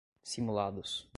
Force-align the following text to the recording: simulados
simulados 0.23 1.07